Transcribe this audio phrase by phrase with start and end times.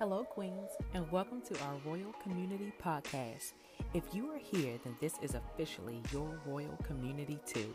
[0.00, 3.52] Hello, Queens, and welcome to our Royal Community Podcast.
[3.94, 7.72] If you are here, then this is officially your Royal Community too.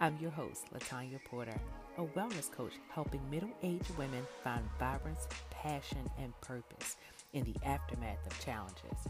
[0.00, 1.60] I'm your host, Latanya Porter,
[1.96, 6.96] a wellness coach helping middle aged women find vibrance, passion, and purpose
[7.34, 9.06] in the aftermath of challenges.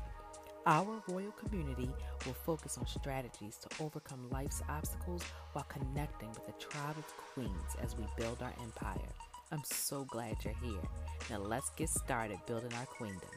[0.66, 1.88] Our royal community
[2.26, 5.22] will focus on strategies to overcome life's obstacles
[5.54, 9.08] while connecting with a tribe of queens as we build our empire.
[9.52, 10.82] I'm so glad you're here.
[11.28, 13.28] Now let's get started building our queendom.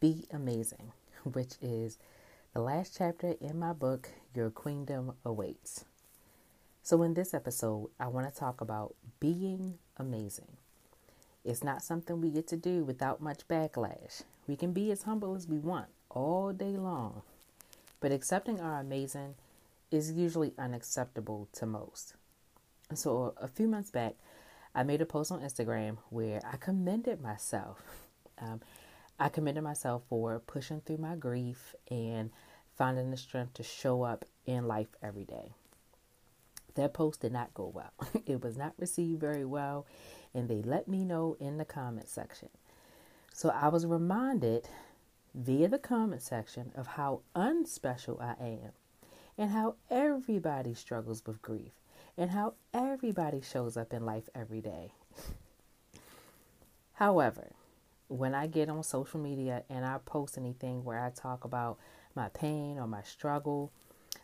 [0.00, 0.92] Be Amazing,
[1.22, 1.98] which is
[2.52, 5.84] the last chapter in my book, Your Queendom Awaits.
[6.82, 10.56] So, in this episode, I want to talk about being amazing.
[11.44, 14.22] It's not something we get to do without much backlash.
[14.48, 17.22] We can be as humble as we want all day long,
[18.00, 19.36] but accepting our amazing
[19.94, 22.14] is usually unacceptable to most.
[22.92, 24.14] So, a few months back,
[24.74, 27.82] I made a post on Instagram where I commended myself.
[28.36, 28.62] Um,
[29.16, 32.30] I commended myself for pushing through my grief and
[32.76, 35.52] finding the strength to show up in life every day.
[36.74, 37.92] That post did not go well.
[38.26, 39.86] it was not received very well,
[40.34, 42.48] and they let me know in the comment section.
[43.32, 44.68] So I was reminded
[45.32, 48.72] via the comment section of how unspecial I am
[49.36, 51.72] and how everybody struggles with grief
[52.16, 54.92] and how everybody shows up in life every day.
[56.94, 57.52] However,
[58.08, 61.78] when I get on social media and I post anything where I talk about
[62.14, 63.72] my pain or my struggle,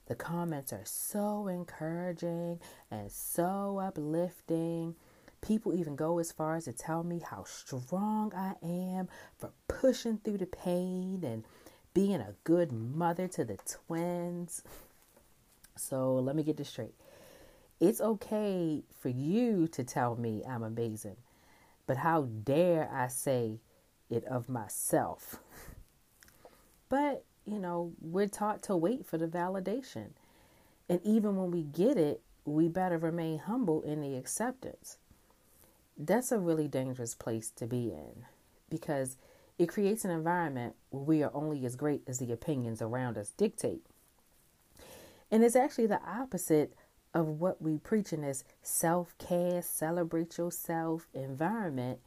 [0.06, 4.94] the comments are so encouraging and so uplifting.
[5.40, 10.18] People even go as far as to tell me how strong I am for pushing
[10.18, 11.44] through the pain and
[11.94, 14.62] being a good mother to the twins.
[15.80, 16.94] So let me get this straight.
[17.80, 21.16] It's okay for you to tell me I'm amazing,
[21.86, 23.60] but how dare I say
[24.10, 25.40] it of myself?
[26.88, 30.10] but, you know, we're taught to wait for the validation.
[30.88, 34.98] And even when we get it, we better remain humble in the acceptance.
[35.96, 38.24] That's a really dangerous place to be in
[38.68, 39.16] because
[39.58, 43.30] it creates an environment where we are only as great as the opinions around us
[43.30, 43.84] dictate.
[45.30, 46.74] And it's actually the opposite
[47.14, 52.00] of what we preach in this self care, celebrate yourself environment.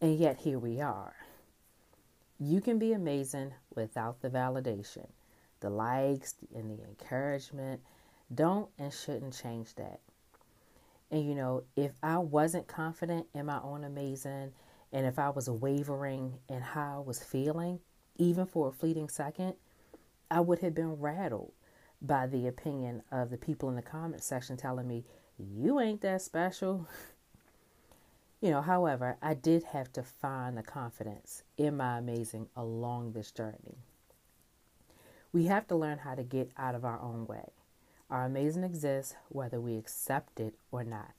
[0.00, 1.14] And yet here we are.
[2.38, 5.06] You can be amazing without the validation,
[5.60, 7.80] the likes, and the encouragement.
[8.34, 10.00] Don't and shouldn't change that.
[11.10, 14.52] And you know, if I wasn't confident in my own amazing,
[14.92, 17.80] and if I was wavering in how I was feeling,
[18.16, 19.54] even for a fleeting second,
[20.30, 21.52] I would have been rattled
[22.02, 25.04] by the opinion of the people in the comment section telling me,
[25.38, 26.88] you ain't that special.
[28.38, 33.32] You know, however, I did have to find the confidence in my amazing along this
[33.32, 33.78] journey.
[35.32, 37.52] We have to learn how to get out of our own way.
[38.10, 41.14] Our amazing exists whether we accept it or not.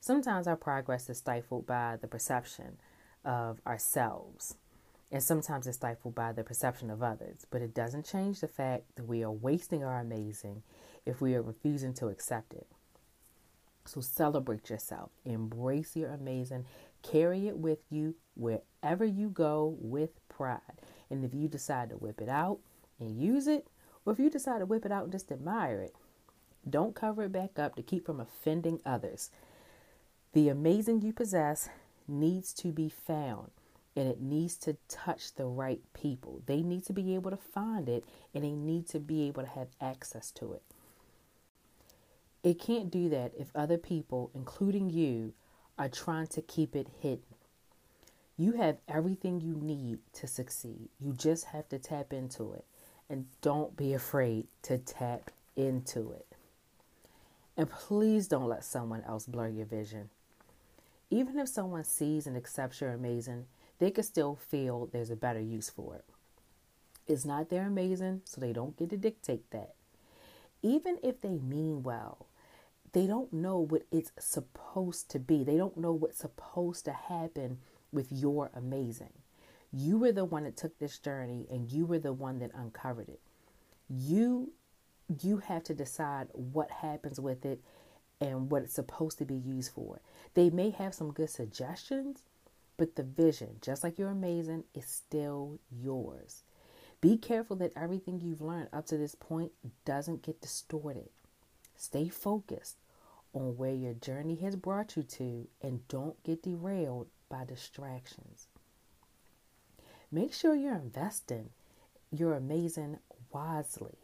[0.00, 2.78] Sometimes our progress is stifled by the perception
[3.24, 4.56] of ourselves
[5.10, 7.46] and sometimes it's stifled by the perception of others.
[7.50, 10.62] But it doesn't change the fact that we are wasting our amazing
[11.06, 12.66] if we are refusing to accept it.
[13.86, 16.66] So celebrate yourself, embrace your amazing,
[17.02, 20.60] carry it with you wherever you go with pride.
[21.08, 22.58] And if you decide to whip it out
[23.00, 23.66] and use it,
[24.04, 25.94] or if you decide to whip it out and just admire it,
[26.68, 29.30] don't cover it back up to keep from offending others.
[30.34, 31.70] The amazing you possess
[32.06, 33.50] needs to be found
[33.98, 36.40] and it needs to touch the right people.
[36.46, 39.48] They need to be able to find it and they need to be able to
[39.48, 40.62] have access to it.
[42.44, 45.32] It can't do that if other people, including you,
[45.76, 47.24] are trying to keep it hidden.
[48.36, 50.90] You have everything you need to succeed.
[51.00, 52.64] You just have to tap into it.
[53.10, 56.26] And don't be afraid to tap into it.
[57.56, 60.10] And please don't let someone else blur your vision.
[61.10, 63.46] Even if someone sees and accepts you're amazing,
[63.78, 66.04] they could still feel there's a better use for it.
[67.06, 69.74] It's not their amazing, so they don't get to dictate that.
[70.62, 72.26] Even if they mean well,
[72.92, 75.44] they don't know what it's supposed to be.
[75.44, 77.58] They don't know what's supposed to happen
[77.92, 79.12] with your amazing.
[79.72, 83.08] You were the one that took this journey and you were the one that uncovered
[83.08, 83.20] it.
[83.88, 84.52] You
[85.22, 87.62] you have to decide what happens with it
[88.20, 90.00] and what it's supposed to be used for.
[90.34, 92.22] They may have some good suggestions,
[92.78, 96.44] but the vision, just like you're amazing, is still yours.
[97.00, 99.52] Be careful that everything you've learned up to this point
[99.84, 101.10] doesn't get distorted.
[101.76, 102.76] Stay focused
[103.34, 108.46] on where your journey has brought you to and don't get derailed by distractions.
[110.10, 111.50] Make sure you're investing
[112.10, 112.98] your amazing
[113.32, 113.98] wisely.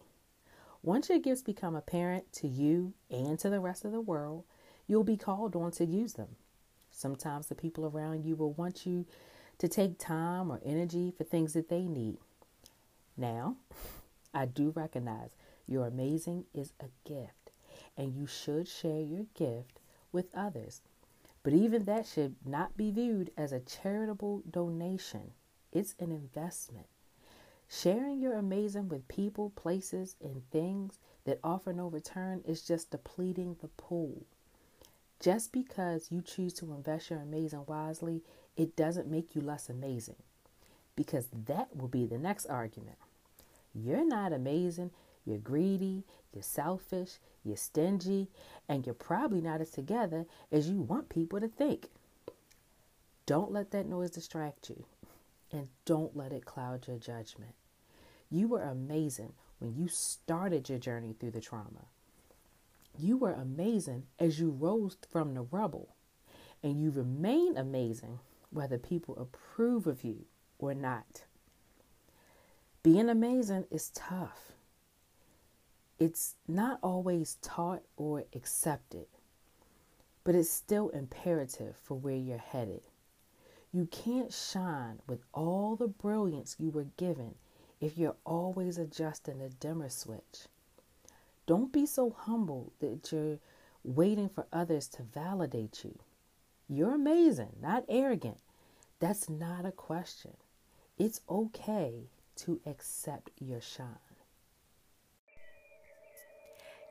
[0.82, 4.44] Once your gifts become apparent to you and to the rest of the world,
[4.86, 6.36] you'll be called on to use them.
[6.96, 9.04] Sometimes the people around you will want you
[9.58, 12.18] to take time or energy for things that they need.
[13.16, 13.56] Now,
[14.34, 15.36] I do recognize
[15.66, 17.50] your amazing is a gift,
[17.96, 19.80] and you should share your gift
[20.12, 20.82] with others.
[21.42, 25.32] But even that should not be viewed as a charitable donation,
[25.72, 26.86] it's an investment.
[27.68, 33.56] Sharing your amazing with people, places, and things that offer no return is just depleting
[33.60, 34.26] the pool.
[35.20, 38.22] Just because you choose to invest your amazing wisely,
[38.56, 40.16] it doesn't make you less amazing.
[40.96, 42.98] Because that will be the next argument.
[43.74, 44.90] You're not amazing,
[45.24, 48.28] you're greedy, you're selfish, you're stingy,
[48.68, 51.88] and you're probably not as together as you want people to think.
[53.26, 54.84] Don't let that noise distract you,
[55.50, 57.54] and don't let it cloud your judgment.
[58.30, 61.86] You were amazing when you started your journey through the trauma.
[62.98, 65.94] You were amazing as you rose from the rubble,
[66.62, 68.20] and you remain amazing
[68.50, 70.26] whether people approve of you
[70.58, 71.24] or not.
[72.82, 74.52] Being amazing is tough.
[75.98, 79.06] It's not always taught or accepted,
[80.22, 82.82] but it's still imperative for where you're headed.
[83.72, 87.34] You can't shine with all the brilliance you were given
[87.80, 90.46] if you're always adjusting the dimmer switch.
[91.46, 93.38] Don't be so humble that you're
[93.82, 95.98] waiting for others to validate you.
[96.68, 98.38] You're amazing, not arrogant.
[98.98, 100.32] That's not a question.
[100.98, 103.86] It's okay to accept your shine.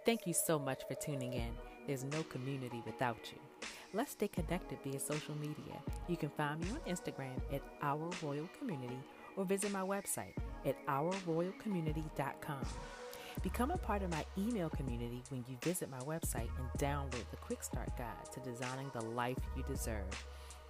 [0.05, 1.49] Thank you so much for tuning in.
[1.88, 3.39] There's no community without you.
[3.94, 5.81] Let's stay connected via social media.
[6.07, 8.99] You can find me on Instagram at Our Royal Community
[9.35, 10.33] or visit my website
[10.65, 12.65] at ourroyalcommunity.com.
[13.44, 17.36] Become a part of my email community when you visit my website and download the
[17.42, 20.07] Quick Start Guide to Designing the Life You Deserve.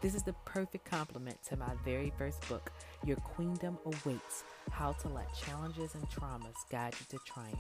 [0.02, 2.72] This is the perfect complement to my very first book,
[3.06, 7.60] Your Queendom Awaits How to Let Challenges and Traumas Guide You to Triumph.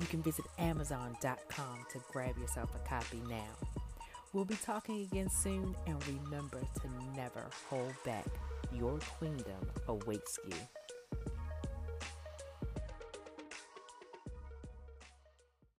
[0.00, 3.68] You can visit Amazon.com to grab yourself a copy now.
[4.32, 8.24] We'll be talking again soon, and remember to never hold back.
[8.72, 10.81] Your queendom awaits you.